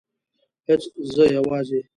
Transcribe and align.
هیڅ 0.67 0.81
زه 1.13 1.23
یوازې 1.37 1.79